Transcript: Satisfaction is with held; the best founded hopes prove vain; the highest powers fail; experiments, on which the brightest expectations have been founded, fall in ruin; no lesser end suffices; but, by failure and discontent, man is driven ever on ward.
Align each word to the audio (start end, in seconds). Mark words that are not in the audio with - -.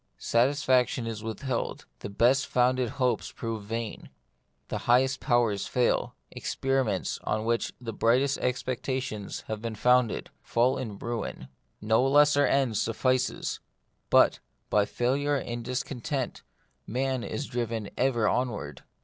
Satisfaction 0.17 1.05
is 1.05 1.21
with 1.21 1.41
held; 1.41 1.85
the 1.99 2.09
best 2.09 2.47
founded 2.47 2.89
hopes 2.97 3.31
prove 3.31 3.61
vain; 3.61 4.09
the 4.69 4.79
highest 4.89 5.19
powers 5.19 5.67
fail; 5.67 6.15
experiments, 6.31 7.19
on 7.23 7.45
which 7.45 7.71
the 7.79 7.93
brightest 7.93 8.39
expectations 8.39 9.41
have 9.41 9.61
been 9.61 9.75
founded, 9.75 10.31
fall 10.41 10.79
in 10.79 10.97
ruin; 10.97 11.49
no 11.81 12.03
lesser 12.03 12.47
end 12.47 12.77
suffices; 12.77 13.59
but, 14.09 14.39
by 14.71 14.85
failure 14.87 15.35
and 15.35 15.63
discontent, 15.65 16.41
man 16.87 17.23
is 17.23 17.45
driven 17.45 17.87
ever 17.95 18.27
on 18.27 18.49
ward. 18.49 18.81